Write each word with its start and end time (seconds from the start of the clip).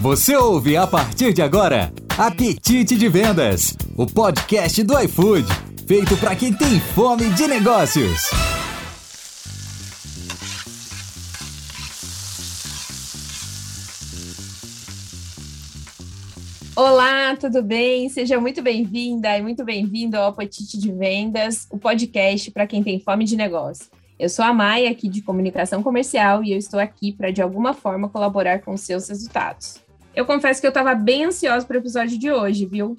Você 0.00 0.36
ouve 0.36 0.76
a 0.76 0.86
partir 0.86 1.32
de 1.32 1.42
agora 1.42 1.92
Apetite 2.16 2.94
de 2.94 3.08
Vendas, 3.08 3.76
o 3.96 4.06
podcast 4.06 4.80
do 4.84 4.96
iFood, 4.96 5.44
feito 5.88 6.16
para 6.18 6.36
quem 6.36 6.52
tem 6.52 6.78
fome 6.78 7.28
de 7.30 7.48
negócios. 7.48 8.30
Olá, 16.76 17.34
tudo 17.34 17.60
bem? 17.60 18.08
Seja 18.08 18.40
muito 18.40 18.62
bem-vinda 18.62 19.36
e 19.36 19.42
muito 19.42 19.64
bem-vindo 19.64 20.16
ao 20.16 20.28
Apetite 20.28 20.78
de 20.78 20.92
Vendas, 20.92 21.66
o 21.72 21.76
podcast 21.76 22.52
para 22.52 22.68
quem 22.68 22.84
tem 22.84 23.00
fome 23.00 23.24
de 23.24 23.36
negócio. 23.36 23.86
Eu 24.16 24.28
sou 24.28 24.44
a 24.44 24.54
Maia, 24.54 24.92
aqui 24.92 25.08
de 25.08 25.22
comunicação 25.22 25.82
comercial, 25.82 26.44
e 26.44 26.52
eu 26.52 26.58
estou 26.58 26.78
aqui 26.78 27.12
para, 27.12 27.32
de 27.32 27.42
alguma 27.42 27.74
forma, 27.74 28.08
colaborar 28.08 28.60
com 28.60 28.76
seus 28.76 29.08
resultados. 29.08 29.87
Eu 30.14 30.24
confesso 30.24 30.60
que 30.60 30.66
eu 30.66 30.70
estava 30.70 30.94
bem 30.94 31.24
ansiosa 31.24 31.66
para 31.66 31.76
o 31.76 31.80
episódio 31.80 32.18
de 32.18 32.30
hoje, 32.30 32.66
viu? 32.66 32.96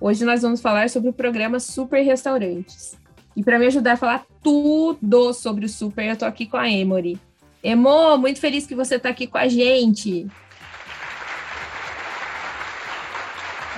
Hoje 0.00 0.24
nós 0.24 0.42
vamos 0.42 0.60
falar 0.60 0.90
sobre 0.90 1.10
o 1.10 1.12
programa 1.12 1.60
Super 1.60 2.02
Restaurantes. 2.02 2.98
E 3.36 3.42
para 3.42 3.58
me 3.58 3.66
ajudar 3.66 3.92
a 3.92 3.96
falar 3.96 4.26
tudo 4.42 5.32
sobre 5.32 5.66
o 5.66 5.68
Super, 5.68 6.06
eu 6.06 6.12
estou 6.14 6.26
aqui 6.26 6.46
com 6.46 6.56
a 6.56 6.70
Emory. 6.70 7.18
Emo, 7.62 8.16
muito 8.16 8.40
feliz 8.40 8.66
que 8.66 8.74
você 8.74 8.96
está 8.96 9.10
aqui 9.10 9.26
com 9.26 9.38
a 9.38 9.48
gente. 9.48 10.26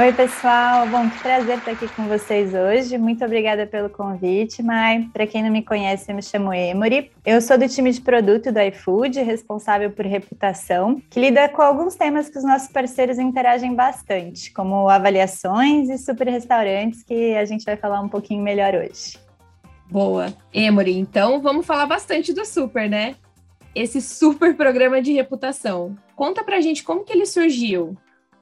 Oi, 0.00 0.12
pessoal. 0.12 0.86
Bom, 0.86 1.10
que 1.10 1.18
prazer 1.18 1.58
estar 1.58 1.72
aqui 1.72 1.88
com 1.88 2.06
vocês 2.06 2.54
hoje. 2.54 2.96
Muito 2.96 3.24
obrigada 3.24 3.66
pelo 3.66 3.90
convite, 3.90 4.62
Mai. 4.62 5.10
Para 5.12 5.26
quem 5.26 5.42
não 5.42 5.50
me 5.50 5.60
conhece, 5.60 6.08
eu 6.08 6.14
me 6.14 6.22
chamo 6.22 6.54
Emory. 6.54 7.10
Eu 7.26 7.40
sou 7.40 7.58
do 7.58 7.68
time 7.68 7.90
de 7.90 8.00
produto 8.00 8.52
do 8.52 8.60
iFood, 8.60 9.20
responsável 9.22 9.90
por 9.90 10.06
reputação, 10.06 11.02
que 11.10 11.18
lida 11.18 11.48
com 11.48 11.62
alguns 11.62 11.96
temas 11.96 12.28
que 12.28 12.38
os 12.38 12.44
nossos 12.44 12.68
parceiros 12.68 13.18
interagem 13.18 13.74
bastante, 13.74 14.52
como 14.52 14.88
avaliações 14.88 15.88
e 15.88 15.98
super 15.98 16.28
restaurantes, 16.28 17.02
que 17.02 17.34
a 17.34 17.44
gente 17.44 17.64
vai 17.64 17.76
falar 17.76 18.00
um 18.00 18.08
pouquinho 18.08 18.40
melhor 18.40 18.76
hoje. 18.76 19.18
Boa. 19.90 20.32
Emory, 20.54 20.96
então 20.96 21.42
vamos 21.42 21.66
falar 21.66 21.86
bastante 21.86 22.32
do 22.32 22.44
super, 22.44 22.88
né? 22.88 23.16
Esse 23.74 24.00
super 24.00 24.56
programa 24.56 25.02
de 25.02 25.12
reputação. 25.12 25.98
Conta 26.14 26.44
pra 26.44 26.60
gente 26.60 26.84
como 26.84 27.02
que 27.02 27.12
ele 27.12 27.26
surgiu. 27.26 27.96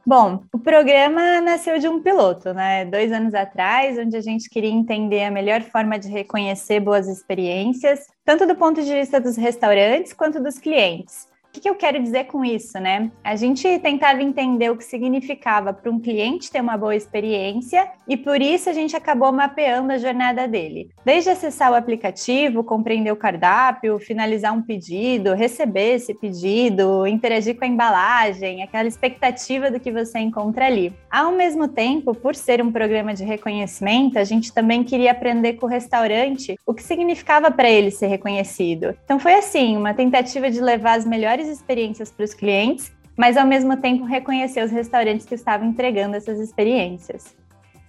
Bom, 0.09 0.45
o 0.53 0.59
programa 0.61 1.41
nasceu 1.41 1.81
de 1.81 1.89
um 1.89 2.01
piloto, 2.01 2.55
né? 2.55 2.85
Dois 2.85 3.11
anos 3.11 3.35
atrás, 3.35 3.99
onde 3.99 4.17
a 4.17 4.21
gente 4.21 4.49
queria 4.49 4.71
entender 4.71 5.25
a 5.25 5.33
melhor 5.33 5.63
forma 5.63 5.99
de 5.99 6.07
reconhecer 6.07 6.79
boas 6.79 7.09
experiências, 7.09 8.07
tanto 8.25 8.47
do 8.47 8.55
ponto 8.55 8.81
de 8.85 8.93
vista 8.93 9.21
dos 9.21 9.37
restaurantes 9.37 10.13
quanto 10.13 10.41
dos 10.41 10.61
clientes 10.61 11.27
que, 11.57 11.61
que 11.61 11.71
eu 11.71 11.75
quero 11.75 12.03
dizer 12.03 12.25
com 12.25 12.45
isso, 12.45 12.79
né? 12.79 13.11
A 13.25 13.35
gente 13.35 13.79
tentava 13.79 14.23
entender 14.23 14.71
o 14.71 14.77
que 14.77 14.85
significava 14.85 15.73
para 15.73 15.91
um 15.91 15.99
cliente 15.99 16.51
ter 16.51 16.61
uma 16.61 16.77
boa 16.77 16.95
experiência 16.95 17.91
e 18.07 18.17
por 18.17 18.41
isso 18.41 18.69
a 18.69 18.73
gente 18.73 18.95
acabou 18.95 19.33
mapeando 19.33 19.93
a 19.93 19.99
jornada 19.99 20.47
dele. 20.47 20.91
Desde 21.05 21.31
acessar 21.31 21.73
o 21.73 21.75
aplicativo, 21.75 22.63
compreender 22.63 23.11
o 23.11 23.17
cardápio, 23.17 23.99
finalizar 23.99 24.53
um 24.53 24.63
pedido, 24.63 25.35
receber 25.35 25.95
esse 25.95 26.15
pedido, 26.15 27.07
interagir 27.07 27.57
com 27.57 27.65
a 27.65 27.69
embalagem, 27.69 28.63
aquela 28.63 28.89
expectativa 28.89 29.71
do 29.71 29.81
que 29.81 29.91
você 29.91 30.19
encontra 30.19 30.67
ali. 30.67 30.93
Ao 31.11 31.33
mesmo 31.33 31.69
tempo, 31.69 32.15
por 32.15 32.35
ser 32.35 32.63
um 32.63 32.71
programa 32.71 33.15
de 33.15 33.25
reconhecimento, 33.25 34.19
a 34.19 34.25
gente 34.25 34.53
também 34.53 34.85
queria 34.85 35.13
aprender 35.13 35.55
com 35.55 35.67
o 35.67 35.69
restaurante 35.69 36.59
o 36.67 36.75
que 36.75 36.83
significava 36.83 37.51
para 37.51 37.71
ele 37.71 37.91
ser 37.91 38.09
reconhecido. 38.09 38.95
Então 39.05 39.19
foi 39.19 39.35
assim, 39.35 39.77
uma 39.77 39.95
tentativa 39.95 40.51
de 40.51 40.61
levar 40.61 40.99
as 40.99 41.07
melhores 41.07 41.46
melhores 41.47 41.49
experiências 41.49 42.11
para 42.11 42.25
os 42.25 42.35
clientes, 42.35 42.93
mas 43.17 43.37
ao 43.37 43.47
mesmo 43.47 43.77
tempo 43.77 44.05
reconhecer 44.05 44.63
os 44.63 44.71
restaurantes 44.71 45.25
que 45.25 45.35
estavam 45.35 45.69
entregando 45.69 46.17
essas 46.17 46.39
experiências. 46.41 47.35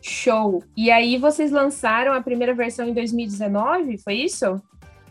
Show! 0.02 0.64
E 0.76 0.92
aí 0.92 1.18
vocês 1.18 1.52
lançaram 1.52 2.14
a 2.14 2.22
primeira 2.22 2.54
versão 2.54 2.88
em 2.88 2.94
2019, 2.94 3.98
foi 3.98 4.14
isso? 4.14 4.62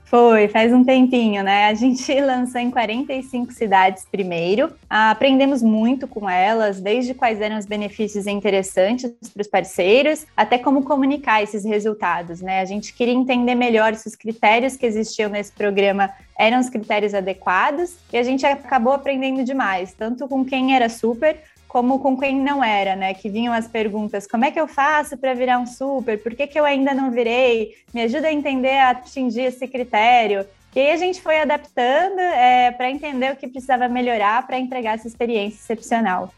Foi, 0.05 0.47
faz 0.47 0.73
um 0.73 0.85
tempinho, 0.85 1.43
né? 1.43 1.67
A 1.67 1.75
gente 1.75 2.15
lançou 2.23 2.61
em 2.61 2.71
45 2.71 3.53
cidades 3.53 4.07
primeiro. 4.09 4.73
Aprendemos 4.89 5.63
muito 5.63 6.07
com 6.07 6.31
elas, 6.31 6.81
desde 6.81 7.13
quais 7.13 7.41
eram 7.41 7.59
os 7.59 7.67
benefícios 7.67 8.29
interessantes 8.29 9.11
para 9.35 9.41
os 9.43 9.49
parceiros, 9.49 10.25
até 10.37 10.59
como 10.59 10.85
comunicar 10.85 11.43
esses 11.43 11.65
resultados, 11.65 12.41
né? 12.41 12.61
A 12.61 12.65
gente 12.65 12.95
queria 12.95 13.15
entender 13.15 13.57
melhor 13.57 13.97
se 13.97 14.07
os 14.07 14.15
critérios 14.15 14.77
que 14.77 14.87
existiam 14.87 15.29
nesse 15.29 15.51
programa 15.51 16.09
eram 16.39 16.61
os 16.61 16.69
critérios 16.69 17.15
adequados 17.15 17.97
e 18.13 18.17
a 18.17 18.23
gente 18.23 18.45
acabou 18.45 18.93
aprendendo 18.93 19.45
demais, 19.45 19.93
tanto 19.93 20.29
com 20.29 20.45
quem 20.45 20.75
era 20.75 20.89
super 20.89 21.39
como 21.77 21.99
com 21.99 22.17
quem 22.17 22.41
não 22.41 22.65
era, 22.65 22.97
né? 22.97 23.13
Que 23.13 23.29
vinham 23.29 23.53
as 23.53 23.69
perguntas: 23.69 24.27
como 24.27 24.45
é 24.45 24.51
que 24.51 24.59
eu 24.59 24.67
faço 24.67 25.17
para 25.17 25.35
virar 25.35 25.59
um 25.59 25.67
super? 25.67 26.23
Por 26.23 26.35
que, 26.35 26.47
que 26.47 26.59
eu 26.59 26.65
ainda 26.65 26.95
não 26.95 27.11
virei? 27.11 27.75
Me 27.93 28.03
ajuda 28.03 28.29
a 28.29 28.33
entender, 28.33 28.79
a 28.79 28.91
atingir 28.91 29.43
esse 29.43 29.69
critério. 29.69 30.47
E 30.75 30.81
aí 30.81 30.91
a 30.91 30.97
gente 30.97 31.21
foi 31.23 31.39
adaptando 31.41 32.19
é, 32.19 32.71
para 32.71 32.91
entender 32.91 33.33
o 33.33 33.37
que 33.37 33.49
precisava 33.49 33.89
melhorar 33.89 34.47
para 34.47 34.59
entregar 34.59 34.95
essa 34.95 35.09
experiência 35.09 35.59
excepcional. 35.59 36.33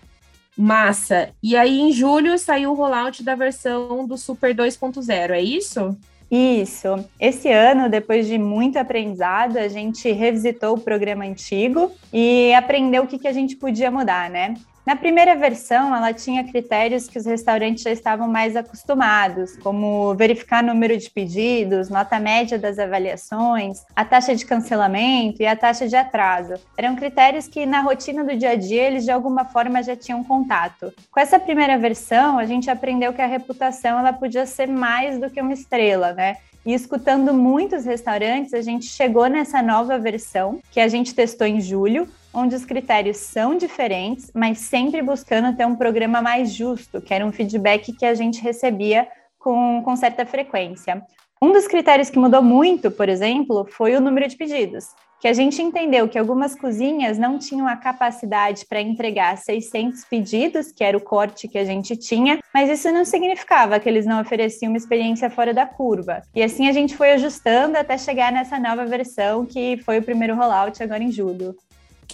Massa! 0.56 1.30
E 1.40 1.56
aí 1.56 1.80
em 1.80 1.92
julho 1.92 2.36
saiu 2.38 2.72
o 2.72 2.74
rollout 2.74 3.22
da 3.22 3.34
versão 3.34 4.06
do 4.06 4.16
Super 4.18 4.54
2.0, 4.54 5.30
é 5.30 5.40
isso? 5.40 5.96
Isso. 6.30 7.08
Esse 7.18 7.50
ano, 7.50 7.88
depois 7.88 8.26
de 8.26 8.36
muito 8.36 8.78
aprendizado, 8.78 9.56
a 9.56 9.68
gente 9.68 10.10
revisitou 10.12 10.74
o 10.74 10.80
programa 10.80 11.24
antigo 11.24 11.90
e 12.12 12.52
aprendeu 12.52 13.04
o 13.04 13.06
que, 13.06 13.18
que 13.18 13.28
a 13.28 13.32
gente 13.32 13.56
podia 13.56 13.90
mudar, 13.90 14.28
né? 14.28 14.54
Na 14.88 14.96
primeira 14.96 15.36
versão, 15.36 15.94
ela 15.94 16.14
tinha 16.14 16.42
critérios 16.42 17.06
que 17.08 17.18
os 17.18 17.26
restaurantes 17.26 17.82
já 17.82 17.90
estavam 17.90 18.26
mais 18.26 18.56
acostumados, 18.56 19.54
como 19.58 20.14
verificar 20.14 20.62
número 20.62 20.96
de 20.96 21.10
pedidos, 21.10 21.90
nota 21.90 22.18
média 22.18 22.58
das 22.58 22.78
avaliações, 22.78 23.84
a 23.94 24.02
taxa 24.02 24.34
de 24.34 24.46
cancelamento 24.46 25.42
e 25.42 25.46
a 25.46 25.54
taxa 25.54 25.86
de 25.86 25.94
atraso. 25.94 26.54
Eram 26.74 26.96
critérios 26.96 27.46
que 27.46 27.66
na 27.66 27.82
rotina 27.82 28.24
do 28.24 28.34
dia 28.34 28.52
a 28.52 28.54
dia 28.54 28.84
eles 28.84 29.04
de 29.04 29.10
alguma 29.10 29.44
forma 29.44 29.82
já 29.82 29.94
tinham 29.94 30.24
contato. 30.24 30.90
Com 31.10 31.20
essa 31.20 31.38
primeira 31.38 31.76
versão, 31.76 32.38
a 32.38 32.46
gente 32.46 32.70
aprendeu 32.70 33.12
que 33.12 33.20
a 33.20 33.26
reputação 33.26 33.98
ela 33.98 34.14
podia 34.14 34.46
ser 34.46 34.68
mais 34.68 35.20
do 35.20 35.28
que 35.28 35.38
uma 35.38 35.52
estrela, 35.52 36.14
né? 36.14 36.38
E 36.64 36.72
escutando 36.72 37.34
muitos 37.34 37.84
restaurantes, 37.84 38.54
a 38.54 38.62
gente 38.62 38.86
chegou 38.86 39.26
nessa 39.26 39.60
nova 39.60 39.98
versão 39.98 40.60
que 40.70 40.80
a 40.80 40.88
gente 40.88 41.14
testou 41.14 41.46
em 41.46 41.60
julho, 41.60 42.08
onde 42.38 42.54
os 42.54 42.64
critérios 42.64 43.18
são 43.18 43.56
diferentes, 43.56 44.30
mas 44.34 44.58
sempre 44.58 45.02
buscando 45.02 45.56
ter 45.56 45.66
um 45.66 45.76
programa 45.76 46.22
mais 46.22 46.52
justo, 46.52 47.00
que 47.00 47.12
era 47.12 47.26
um 47.26 47.32
feedback 47.32 47.92
que 47.92 48.06
a 48.06 48.14
gente 48.14 48.40
recebia 48.40 49.06
com, 49.38 49.82
com 49.84 49.96
certa 49.96 50.24
frequência. 50.24 51.02
Um 51.40 51.52
dos 51.52 51.68
critérios 51.68 52.10
que 52.10 52.18
mudou 52.18 52.42
muito, 52.42 52.90
por 52.90 53.08
exemplo, 53.08 53.66
foi 53.70 53.94
o 53.94 54.00
número 54.00 54.26
de 54.26 54.36
pedidos, 54.36 54.86
que 55.20 55.28
a 55.28 55.32
gente 55.32 55.60
entendeu 55.60 56.08
que 56.08 56.18
algumas 56.18 56.54
cozinhas 56.54 57.18
não 57.18 57.38
tinham 57.38 57.66
a 57.66 57.76
capacidade 57.76 58.64
para 58.66 58.80
entregar 58.80 59.36
600 59.36 60.04
pedidos, 60.04 60.72
que 60.72 60.84
era 60.84 60.96
o 60.96 61.00
corte 61.00 61.48
que 61.48 61.58
a 61.58 61.64
gente 61.64 61.96
tinha, 61.96 62.38
mas 62.54 62.70
isso 62.70 62.90
não 62.92 63.04
significava 63.04 63.80
que 63.80 63.88
eles 63.88 64.06
não 64.06 64.20
ofereciam 64.20 64.70
uma 64.70 64.78
experiência 64.78 65.28
fora 65.28 65.52
da 65.52 65.66
curva. 65.66 66.22
E 66.34 66.42
assim 66.42 66.68
a 66.68 66.72
gente 66.72 66.96
foi 66.96 67.12
ajustando 67.12 67.76
até 67.76 67.98
chegar 67.98 68.32
nessa 68.32 68.58
nova 68.58 68.84
versão, 68.86 69.44
que 69.44 69.76
foi 69.78 69.98
o 69.98 70.02
primeiro 70.02 70.36
rollout 70.36 70.80
agora 70.82 71.02
em 71.02 71.10
julho. 71.10 71.54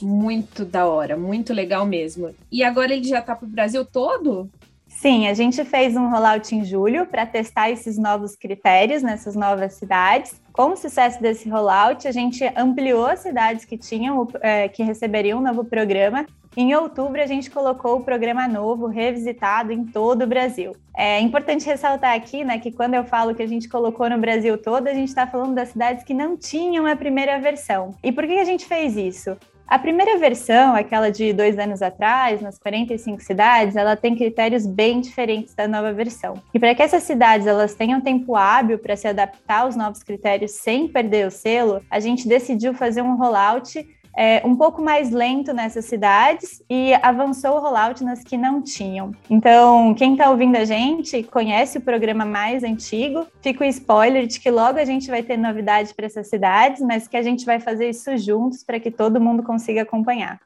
Muito 0.02 0.64
da 0.64 0.86
hora, 0.86 1.16
muito 1.16 1.52
legal 1.52 1.86
mesmo. 1.86 2.34
E 2.50 2.62
agora 2.62 2.92
ele 2.92 3.04
já 3.04 3.20
está 3.20 3.34
para 3.34 3.46
o 3.46 3.48
Brasil 3.48 3.84
todo? 3.84 4.50
Sim, 4.86 5.26
a 5.26 5.34
gente 5.34 5.64
fez 5.64 5.96
um 5.96 6.08
rollout 6.08 6.54
em 6.54 6.64
julho 6.64 7.04
para 7.04 7.26
testar 7.26 7.68
esses 7.70 7.98
novos 7.98 8.36
critérios 8.36 9.02
nessas 9.02 9.34
novas 9.34 9.74
cidades. 9.74 10.40
Com 10.52 10.70
o 10.70 10.76
sucesso 10.76 11.20
desse 11.20 11.48
rollout, 11.48 12.06
a 12.06 12.12
gente 12.12 12.44
ampliou 12.56 13.04
as 13.04 13.18
cidades 13.20 13.64
que 13.64 13.76
tinham, 13.76 14.26
é, 14.40 14.68
que 14.68 14.82
receberiam 14.82 15.40
um 15.40 15.42
novo 15.42 15.64
programa. 15.64 16.24
Em 16.56 16.72
outubro, 16.74 17.20
a 17.20 17.26
gente 17.26 17.50
colocou 17.50 17.96
o 17.96 18.04
programa 18.04 18.46
novo, 18.46 18.86
revisitado 18.86 19.72
em 19.72 19.84
todo 19.84 20.22
o 20.22 20.26
Brasil. 20.26 20.76
É 20.96 21.18
importante 21.18 21.66
ressaltar 21.66 22.14
aqui, 22.14 22.44
né, 22.44 22.58
que 22.58 22.70
quando 22.70 22.94
eu 22.94 23.04
falo 23.04 23.34
que 23.34 23.42
a 23.42 23.46
gente 23.46 23.68
colocou 23.68 24.08
no 24.08 24.18
Brasil 24.18 24.56
todo, 24.56 24.86
a 24.86 24.94
gente 24.94 25.08
está 25.08 25.26
falando 25.26 25.54
das 25.54 25.70
cidades 25.70 26.04
que 26.04 26.14
não 26.14 26.36
tinham 26.36 26.86
a 26.86 26.94
primeira 26.94 27.40
versão. 27.40 27.96
E 28.04 28.12
por 28.12 28.24
que 28.24 28.34
a 28.34 28.44
gente 28.44 28.66
fez 28.66 28.96
isso? 28.96 29.36
A 29.66 29.78
primeira 29.78 30.18
versão, 30.18 30.74
aquela 30.74 31.10
de 31.10 31.32
dois 31.32 31.58
anos 31.58 31.80
atrás, 31.80 32.40
nas 32.40 32.58
45 32.58 33.20
cidades, 33.22 33.74
ela 33.74 33.96
tem 33.96 34.14
critérios 34.14 34.66
bem 34.66 35.00
diferentes 35.00 35.54
da 35.54 35.66
nova 35.66 35.92
versão. 35.92 36.34
E 36.52 36.58
para 36.58 36.74
que 36.74 36.82
essas 36.82 37.02
cidades 37.02 37.46
elas 37.46 37.74
tenham 37.74 38.00
tempo 38.00 38.36
hábil 38.36 38.78
para 38.78 38.94
se 38.94 39.08
adaptar 39.08 39.62
aos 39.62 39.74
novos 39.74 40.02
critérios 40.02 40.52
sem 40.52 40.86
perder 40.86 41.26
o 41.26 41.30
selo, 41.30 41.80
a 41.90 41.98
gente 41.98 42.28
decidiu 42.28 42.74
fazer 42.74 43.00
um 43.02 43.16
rollout 43.16 43.84
é, 44.16 44.42
um 44.44 44.54
pouco 44.54 44.80
mais 44.80 45.10
lento 45.10 45.52
nessas 45.52 45.84
cidades 45.86 46.62
e 46.70 46.94
avançou 47.02 47.56
o 47.56 47.60
rollout 47.60 48.02
nas 48.04 48.22
que 48.22 48.36
não 48.36 48.62
tinham. 48.62 49.12
Então, 49.28 49.94
quem 49.94 50.12
está 50.12 50.30
ouvindo 50.30 50.56
a 50.56 50.64
gente 50.64 51.22
conhece 51.24 51.78
o 51.78 51.80
programa 51.80 52.24
mais 52.24 52.62
antigo, 52.62 53.26
fica 53.42 53.64
o 53.64 53.68
spoiler 53.68 54.26
de 54.26 54.38
que 54.38 54.50
logo 54.50 54.78
a 54.78 54.84
gente 54.84 55.10
vai 55.10 55.22
ter 55.22 55.36
novidade 55.36 55.92
para 55.94 56.06
essas 56.06 56.28
cidades, 56.28 56.80
mas 56.80 57.08
que 57.08 57.16
a 57.16 57.22
gente 57.22 57.44
vai 57.44 57.58
fazer 57.58 57.90
isso 57.90 58.16
juntos 58.16 58.62
para 58.62 58.78
que 58.78 58.90
todo 58.90 59.20
mundo 59.20 59.42
consiga 59.42 59.82
acompanhar. 59.82 60.40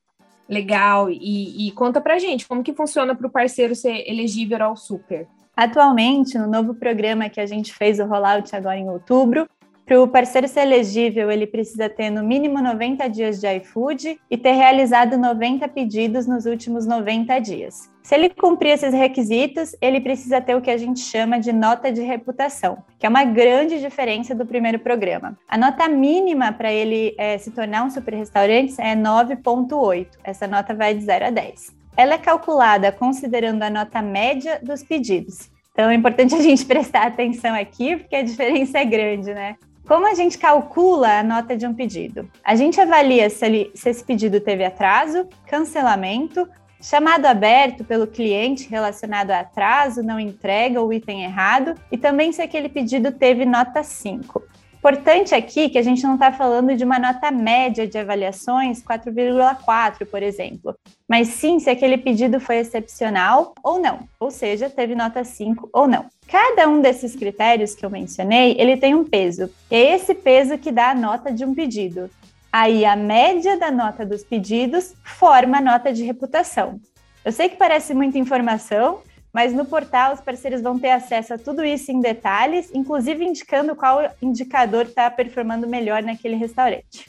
Legal. 0.48 1.10
E, 1.10 1.68
e 1.68 1.70
conta 1.72 2.00
pra 2.00 2.18
gente 2.18 2.48
como 2.48 2.62
que 2.62 2.72
funciona 2.72 3.14
para 3.14 3.26
o 3.26 3.30
parceiro 3.30 3.74
ser 3.74 4.08
elegível 4.08 4.64
ao 4.64 4.76
super. 4.76 5.26
Atualmente, 5.54 6.38
no 6.38 6.46
novo 6.46 6.72
programa 6.72 7.28
que 7.28 7.40
a 7.40 7.46
gente 7.46 7.74
fez 7.74 7.98
o 7.98 8.06
rollout 8.06 8.54
agora 8.54 8.78
em 8.78 8.88
outubro, 8.88 9.48
para 9.88 10.02
o 10.02 10.06
parceiro 10.06 10.46
ser 10.46 10.60
elegível, 10.60 11.30
ele 11.30 11.46
precisa 11.46 11.88
ter 11.88 12.10
no 12.10 12.22
mínimo 12.22 12.60
90 12.60 13.08
dias 13.08 13.40
de 13.40 13.46
iFood 13.56 14.20
e 14.30 14.36
ter 14.36 14.52
realizado 14.52 15.16
90 15.16 15.66
pedidos 15.68 16.26
nos 16.26 16.44
últimos 16.44 16.86
90 16.86 17.38
dias. 17.38 17.90
Se 18.02 18.14
ele 18.14 18.28
cumprir 18.28 18.72
esses 18.72 18.92
requisitos, 18.92 19.74
ele 19.80 19.98
precisa 19.98 20.42
ter 20.42 20.54
o 20.54 20.60
que 20.60 20.70
a 20.70 20.76
gente 20.76 21.00
chama 21.00 21.40
de 21.40 21.54
nota 21.54 21.90
de 21.90 22.02
reputação, 22.02 22.84
que 22.98 23.06
é 23.06 23.08
uma 23.08 23.24
grande 23.24 23.80
diferença 23.80 24.34
do 24.34 24.44
primeiro 24.44 24.78
programa. 24.78 25.38
A 25.48 25.56
nota 25.56 25.88
mínima 25.88 26.52
para 26.52 26.70
ele 26.70 27.14
é, 27.16 27.38
se 27.38 27.50
tornar 27.50 27.82
um 27.82 27.90
super 27.90 28.12
restaurante 28.12 28.74
é 28.78 28.94
9,8. 28.94 30.06
Essa 30.22 30.46
nota 30.46 30.74
vai 30.74 30.92
de 30.92 31.02
0 31.02 31.28
a 31.28 31.30
10. 31.30 31.74
Ela 31.96 32.14
é 32.14 32.18
calculada 32.18 32.92
considerando 32.92 33.62
a 33.62 33.70
nota 33.70 34.02
média 34.02 34.60
dos 34.62 34.82
pedidos. 34.82 35.50
Então 35.72 35.88
é 35.88 35.94
importante 35.94 36.34
a 36.34 36.42
gente 36.42 36.64
prestar 36.66 37.06
atenção 37.06 37.54
aqui, 37.54 37.96
porque 37.96 38.16
a 38.16 38.22
diferença 38.22 38.78
é 38.78 38.84
grande, 38.84 39.32
né? 39.32 39.56
Como 39.88 40.06
a 40.06 40.12
gente 40.12 40.36
calcula 40.36 41.20
a 41.20 41.22
nota 41.22 41.56
de 41.56 41.66
um 41.66 41.72
pedido? 41.72 42.30
A 42.44 42.54
gente 42.54 42.78
avalia 42.78 43.30
se, 43.30 43.46
ele, 43.46 43.70
se 43.74 43.88
esse 43.88 44.04
pedido 44.04 44.38
teve 44.38 44.62
atraso, 44.62 45.26
cancelamento, 45.46 46.46
chamado 46.78 47.24
aberto 47.24 47.82
pelo 47.84 48.06
cliente 48.06 48.68
relacionado 48.68 49.30
a 49.30 49.40
atraso, 49.40 50.02
não 50.02 50.20
entrega 50.20 50.78
ou 50.78 50.92
item 50.92 51.24
errado, 51.24 51.74
e 51.90 51.96
também 51.96 52.32
se 52.32 52.42
aquele 52.42 52.68
pedido 52.68 53.12
teve 53.12 53.46
nota 53.46 53.82
5. 53.82 54.42
Importante 54.78 55.34
aqui 55.34 55.68
que 55.68 55.76
a 55.76 55.82
gente 55.82 56.04
não 56.04 56.14
está 56.14 56.32
falando 56.32 56.76
de 56.76 56.84
uma 56.84 57.00
nota 57.00 57.32
média 57.32 57.84
de 57.84 57.98
avaliações 57.98 58.80
4,4, 58.80 60.06
por 60.06 60.22
exemplo, 60.22 60.74
mas 61.08 61.28
sim 61.28 61.58
se 61.58 61.68
aquele 61.68 61.98
pedido 61.98 62.38
foi 62.38 62.58
excepcional 62.58 63.54
ou 63.60 63.80
não, 63.80 64.08
ou 64.20 64.30
seja, 64.30 64.70
teve 64.70 64.94
nota 64.94 65.24
5 65.24 65.68
ou 65.72 65.88
não. 65.88 66.06
Cada 66.28 66.68
um 66.68 66.80
desses 66.80 67.16
critérios 67.16 67.74
que 67.74 67.84
eu 67.84 67.90
mencionei, 67.90 68.54
ele 68.56 68.76
tem 68.76 68.94
um 68.94 69.04
peso. 69.04 69.50
E 69.68 69.74
é 69.74 69.94
esse 69.96 70.14
peso 70.14 70.56
que 70.56 70.70
dá 70.70 70.90
a 70.90 70.94
nota 70.94 71.32
de 71.32 71.44
um 71.44 71.54
pedido. 71.54 72.08
Aí 72.52 72.84
a 72.84 72.94
média 72.94 73.58
da 73.58 73.72
nota 73.72 74.06
dos 74.06 74.22
pedidos 74.22 74.94
forma 75.02 75.58
a 75.58 75.60
nota 75.60 75.92
de 75.92 76.04
reputação. 76.04 76.80
Eu 77.24 77.32
sei 77.32 77.48
que 77.48 77.56
parece 77.56 77.92
muita 77.92 78.16
informação, 78.16 79.00
mas 79.38 79.52
no 79.52 79.64
portal 79.64 80.14
os 80.14 80.20
parceiros 80.20 80.60
vão 80.60 80.76
ter 80.80 80.90
acesso 80.90 81.32
a 81.32 81.38
tudo 81.38 81.64
isso 81.64 81.92
em 81.92 82.00
detalhes, 82.00 82.72
inclusive 82.74 83.24
indicando 83.24 83.76
qual 83.76 84.00
indicador 84.20 84.86
está 84.86 85.08
performando 85.08 85.68
melhor 85.68 86.02
naquele 86.02 86.34
restaurante. 86.34 87.08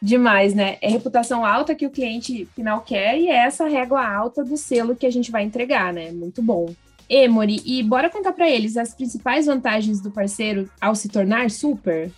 Demais, 0.00 0.52
né? 0.52 0.76
É 0.82 0.90
reputação 0.90 1.46
alta 1.46 1.74
que 1.74 1.86
o 1.86 1.90
cliente 1.90 2.44
final 2.54 2.82
quer 2.82 3.18
e 3.18 3.30
é 3.30 3.36
essa 3.36 3.66
régua 3.66 4.06
alta 4.06 4.44
do 4.44 4.54
selo 4.54 4.94
que 4.94 5.06
a 5.06 5.10
gente 5.10 5.30
vai 5.30 5.44
entregar, 5.44 5.94
né? 5.94 6.12
Muito 6.12 6.42
bom. 6.42 6.68
Emory, 7.08 7.62
e 7.64 7.82
bora 7.82 8.10
contar 8.10 8.32
para 8.32 8.50
eles 8.50 8.76
as 8.76 8.92
principais 8.92 9.46
vantagens 9.46 9.98
do 9.98 10.10
parceiro 10.10 10.68
ao 10.78 10.94
se 10.94 11.08
tornar 11.08 11.50
super? 11.50 12.12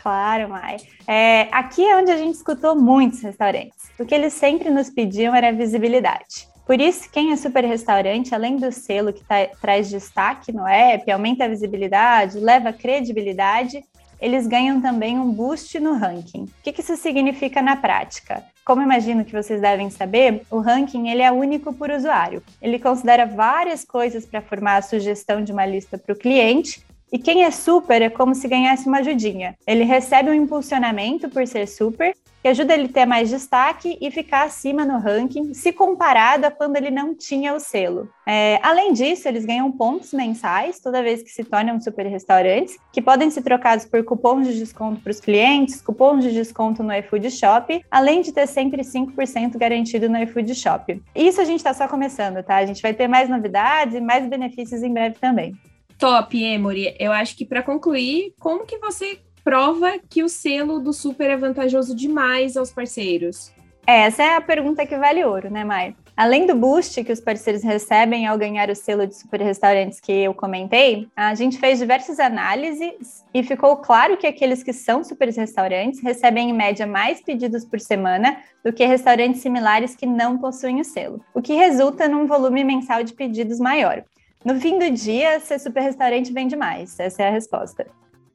Claro, 0.00 0.48
Mai. 0.50 0.76
É, 1.04 1.48
aqui 1.50 1.84
é 1.84 1.96
onde 1.96 2.12
a 2.12 2.16
gente 2.16 2.36
escutou 2.36 2.76
muitos 2.76 3.20
restaurantes. 3.22 3.90
O 3.98 4.06
que 4.06 4.14
eles 4.14 4.34
sempre 4.34 4.70
nos 4.70 4.88
pediam 4.88 5.34
era 5.34 5.52
visibilidade. 5.52 6.48
Por 6.70 6.80
isso, 6.80 7.10
quem 7.10 7.32
é 7.32 7.36
super 7.36 7.64
restaurante, 7.64 8.32
além 8.32 8.54
do 8.54 8.70
selo 8.70 9.12
que 9.12 9.24
tá, 9.24 9.44
traz 9.60 9.90
destaque 9.90 10.52
no 10.52 10.64
app, 10.64 11.10
aumenta 11.10 11.44
a 11.44 11.48
visibilidade, 11.48 12.38
leva 12.38 12.72
credibilidade, 12.72 13.82
eles 14.20 14.46
ganham 14.46 14.80
também 14.80 15.18
um 15.18 15.32
boost 15.32 15.80
no 15.80 15.94
ranking. 15.94 16.44
O 16.44 16.62
que, 16.62 16.72
que 16.72 16.80
isso 16.80 16.96
significa 16.96 17.60
na 17.60 17.74
prática? 17.74 18.44
Como 18.64 18.80
imagino 18.80 19.24
que 19.24 19.32
vocês 19.32 19.60
devem 19.60 19.90
saber, 19.90 20.42
o 20.48 20.60
ranking 20.60 21.08
ele 21.08 21.22
é 21.22 21.32
único 21.32 21.72
por 21.72 21.90
usuário. 21.90 22.40
Ele 22.62 22.78
considera 22.78 23.26
várias 23.26 23.84
coisas 23.84 24.24
para 24.24 24.40
formar 24.40 24.76
a 24.76 24.82
sugestão 24.82 25.42
de 25.42 25.50
uma 25.50 25.66
lista 25.66 25.98
para 25.98 26.12
o 26.12 26.16
cliente 26.16 26.86
e 27.12 27.18
quem 27.18 27.42
é 27.42 27.50
super 27.50 28.00
é 28.00 28.08
como 28.08 28.32
se 28.32 28.46
ganhasse 28.46 28.86
uma 28.86 28.98
ajudinha. 28.98 29.56
Ele 29.66 29.82
recebe 29.82 30.30
um 30.30 30.34
impulsionamento 30.34 31.28
por 31.28 31.44
ser 31.48 31.66
super, 31.66 32.14
que 32.42 32.48
ajuda 32.48 32.74
ele 32.74 32.86
a 32.86 32.88
ter 32.88 33.06
mais 33.06 33.28
destaque 33.28 33.98
e 34.00 34.10
ficar 34.10 34.44
acima 34.44 34.84
no 34.84 34.98
ranking, 34.98 35.52
se 35.54 35.72
comparado 35.72 36.46
a 36.46 36.50
quando 36.50 36.76
ele 36.76 36.90
não 36.90 37.14
tinha 37.14 37.54
o 37.54 37.60
selo. 37.60 38.08
É, 38.26 38.58
além 38.62 38.92
disso, 38.92 39.28
eles 39.28 39.44
ganham 39.44 39.70
pontos 39.70 40.12
mensais 40.12 40.80
toda 40.80 41.02
vez 41.02 41.22
que 41.22 41.30
se 41.30 41.44
tornam 41.44 41.80
super 41.80 42.06
restaurantes, 42.06 42.78
que 42.92 43.02
podem 43.02 43.30
ser 43.30 43.42
trocados 43.42 43.84
por 43.84 44.02
cupons 44.04 44.46
de 44.46 44.58
desconto 44.58 45.00
para 45.00 45.10
os 45.10 45.20
clientes, 45.20 45.82
cupons 45.82 46.24
de 46.24 46.32
desconto 46.32 46.82
no 46.82 46.94
iFood 46.94 47.30
Shop, 47.30 47.84
além 47.90 48.22
de 48.22 48.32
ter 48.32 48.46
sempre 48.46 48.82
5% 48.82 49.58
garantido 49.58 50.08
no 50.08 50.22
iFood 50.22 50.54
Shop. 50.54 51.02
Isso 51.14 51.40
a 51.40 51.44
gente 51.44 51.58
está 51.58 51.74
só 51.74 51.86
começando, 51.88 52.42
tá? 52.42 52.56
A 52.56 52.66
gente 52.66 52.82
vai 52.82 52.94
ter 52.94 53.08
mais 53.08 53.28
novidades 53.28 53.94
e 53.94 54.00
mais 54.00 54.26
benefícios 54.26 54.82
em 54.82 54.92
breve 54.92 55.16
também. 55.20 55.54
Top, 56.00 56.42
Emory. 56.42 56.96
Eu 56.98 57.12
acho 57.12 57.36
que 57.36 57.44
para 57.44 57.62
concluir, 57.62 58.34
como 58.40 58.64
que 58.64 58.78
você 58.78 59.20
prova 59.44 59.98
que 60.08 60.22
o 60.22 60.28
selo 60.28 60.78
do 60.80 60.92
super 60.92 61.30
é 61.30 61.36
vantajoso 61.36 61.94
demais 61.94 62.56
aos 62.56 62.72
parceiros? 62.72 63.52
Essa 63.86 64.22
é 64.22 64.36
a 64.36 64.40
pergunta 64.40 64.86
que 64.86 64.96
vale 64.96 65.24
ouro, 65.24 65.50
né, 65.50 65.64
Mai? 65.64 65.96
Além 66.16 66.46
do 66.46 66.54
boost 66.54 67.02
que 67.02 67.10
os 67.10 67.20
parceiros 67.20 67.62
recebem 67.62 68.26
ao 68.26 68.36
ganhar 68.36 68.68
o 68.68 68.76
selo 68.76 69.06
de 69.06 69.16
super 69.16 69.40
restaurantes 69.40 69.98
que 69.98 70.12
eu 70.12 70.34
comentei, 70.34 71.08
a 71.16 71.34
gente 71.34 71.58
fez 71.58 71.78
diversas 71.78 72.20
análises 72.20 73.24
e 73.32 73.42
ficou 73.42 73.78
claro 73.78 74.18
que 74.18 74.26
aqueles 74.26 74.62
que 74.62 74.72
são 74.72 75.02
super 75.02 75.30
restaurantes 75.30 76.02
recebem 76.02 76.50
em 76.50 76.52
média 76.52 76.86
mais 76.86 77.22
pedidos 77.22 77.64
por 77.64 77.80
semana 77.80 78.36
do 78.62 78.72
que 78.72 78.84
restaurantes 78.84 79.40
similares 79.40 79.96
que 79.96 80.04
não 80.04 80.36
possuem 80.36 80.80
o 80.80 80.84
selo, 80.84 81.24
o 81.34 81.40
que 81.40 81.54
resulta 81.54 82.06
num 82.06 82.26
volume 82.26 82.62
mensal 82.64 83.02
de 83.02 83.14
pedidos 83.14 83.58
maior. 83.58 84.04
No 84.44 84.60
fim 84.60 84.78
do 84.78 84.90
dia, 84.90 85.40
ser 85.40 85.58
super 85.58 85.82
restaurante 85.82 86.32
vende 86.32 86.54
mais. 86.54 87.00
Essa 87.00 87.22
é 87.22 87.28
a 87.28 87.32
resposta. 87.32 87.86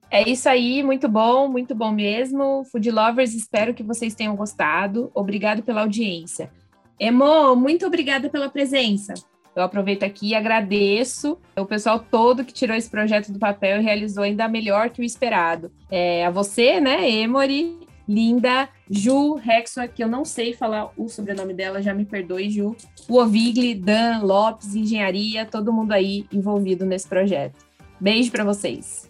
É 0.10 0.28
isso 0.30 0.48
aí, 0.48 0.84
muito 0.84 1.10
bom, 1.10 1.48
muito 1.48 1.74
bom 1.76 1.92
mesmo. 1.92 2.64
Food 2.72 2.90
Lovers, 2.92 3.34
espero 3.34 3.74
que 3.74 3.84
vocês 3.84 4.16
tenham 4.16 4.36
gostado. 4.36 5.12
Obrigado 5.14 5.64
pela 5.64 5.82
audiência. 5.82 6.52
Emo, 7.00 7.56
muito 7.56 7.86
obrigada 7.86 8.30
pela 8.30 8.50
presença. 8.50 9.14
Eu 9.56 9.64
aproveito 9.64 10.04
aqui 10.04 10.30
e 10.30 10.36
agradeço 10.36 11.38
o 11.56 11.66
pessoal 11.66 12.00
todo 12.00 12.44
que 12.44 12.54
tirou 12.54 12.76
esse 12.76 12.90
projeto 12.90 13.32
do 13.32 13.40
papel 13.40 13.80
e 13.80 13.84
realizou 13.84 14.24
ainda 14.24 14.48
melhor 14.48 14.90
que 14.90 15.02
o 15.02 15.04
esperado. 15.04 15.72
É, 15.90 16.26
a 16.26 16.30
você, 16.30 16.82
né, 16.82 17.10
Emory, 17.10 17.80
Linda, 18.08 18.68
Ju 18.90 19.36
Rexua, 19.36 19.88
que 19.88 20.04
eu 20.04 20.10
não 20.10 20.26
sei 20.26 20.54
falar 20.54 20.92
o 20.98 21.08
sobrenome 21.08 21.54
dela, 21.54 21.82
já 21.82 21.94
me 21.94 22.06
perdoe, 22.06 22.50
Ju. 22.50 22.76
O 23.08 23.18
Ovigli, 23.18 23.74
Dan, 23.74 24.20
Lopes, 24.24 24.76
Engenharia, 24.76 25.46
todo 25.46 25.74
mundo 25.74 25.94
aí 25.94 26.26
envolvido 26.32 26.86
nesse 26.86 27.08
projeto. 27.08 27.66
Beijo 28.00 28.32
para 28.32 28.44
vocês. 28.44 29.10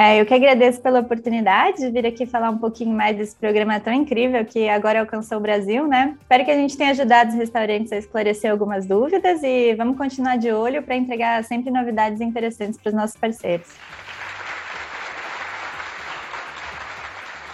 É, 0.00 0.20
eu 0.20 0.24
que 0.24 0.32
agradeço 0.32 0.80
pela 0.80 1.00
oportunidade 1.00 1.78
de 1.78 1.90
vir 1.90 2.06
aqui 2.06 2.24
falar 2.24 2.50
um 2.50 2.58
pouquinho 2.58 2.96
mais 2.96 3.16
desse 3.16 3.34
programa 3.34 3.80
tão 3.80 3.92
incrível 3.92 4.44
que 4.44 4.68
agora 4.68 5.00
alcançou 5.00 5.38
o 5.38 5.40
Brasil, 5.40 5.88
né? 5.88 6.16
Espero 6.20 6.44
que 6.44 6.52
a 6.52 6.54
gente 6.54 6.76
tenha 6.76 6.92
ajudado 6.92 7.30
os 7.30 7.34
restaurantes 7.34 7.90
a 7.90 7.96
esclarecer 7.96 8.48
algumas 8.48 8.86
dúvidas 8.86 9.42
e 9.42 9.74
vamos 9.74 9.98
continuar 9.98 10.36
de 10.38 10.52
olho 10.52 10.84
para 10.84 10.94
entregar 10.94 11.42
sempre 11.42 11.72
novidades 11.72 12.20
interessantes 12.20 12.78
para 12.80 12.90
os 12.90 12.94
nossos 12.94 13.16
parceiros. 13.16 13.66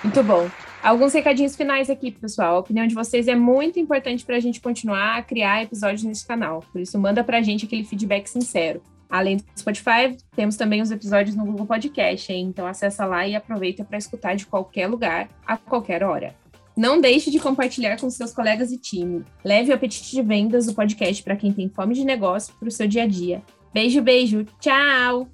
Muito 0.02 0.22
bom. 0.22 0.46
Alguns 0.82 1.14
recadinhos 1.14 1.56
finais 1.56 1.88
aqui, 1.88 2.10
pessoal. 2.10 2.56
A 2.56 2.58
opinião 2.58 2.86
de 2.86 2.94
vocês 2.94 3.26
é 3.26 3.34
muito 3.34 3.80
importante 3.80 4.22
para 4.22 4.36
a 4.36 4.40
gente 4.40 4.60
continuar 4.60 5.16
a 5.16 5.22
criar 5.22 5.62
episódios 5.62 6.02
nesse 6.02 6.26
canal. 6.26 6.62
Por 6.70 6.82
isso, 6.82 6.98
manda 6.98 7.24
para 7.24 7.38
a 7.38 7.42
gente 7.42 7.64
aquele 7.64 7.84
feedback 7.84 8.26
sincero. 8.26 8.82
Além 9.14 9.37
do 9.37 9.44
Spotify, 9.56 10.16
temos 10.35 10.56
também 10.56 10.83
os 10.83 10.90
episódios 10.90 11.37
no 11.37 11.44
Google 11.44 11.66
Podcast, 11.66 12.33
hein? 12.33 12.47
Então 12.49 12.66
acessa 12.66 13.06
lá 13.06 13.25
e 13.25 13.37
aproveita 13.37 13.85
para 13.85 13.97
escutar 13.97 14.35
de 14.35 14.44
qualquer 14.44 14.88
lugar, 14.88 15.28
a 15.47 15.56
qualquer 15.56 16.02
hora. 16.02 16.35
Não 16.76 17.00
deixe 17.00 17.30
de 17.30 17.38
compartilhar 17.38 17.97
com 17.97 18.11
seus 18.11 18.33
colegas 18.33 18.73
e 18.73 18.76
time. 18.76 19.25
Leve 19.44 19.71
o 19.71 19.75
Apetite 19.76 20.11
de 20.11 20.21
Vendas, 20.21 20.66
o 20.66 20.75
podcast 20.75 21.23
para 21.23 21.37
quem 21.37 21.52
tem 21.52 21.68
fome 21.68 21.94
de 21.94 22.04
negócio, 22.04 22.52
para 22.59 22.66
o 22.66 22.73
seu 22.73 22.88
dia 22.88 23.04
a 23.04 23.06
dia. 23.06 23.40
Beijo, 23.73 24.02
beijo. 24.02 24.44
Tchau! 24.59 25.28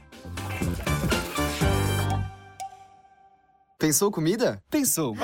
Pensou 3.79 4.11
comida? 4.11 4.63
Pensou. 4.71 5.17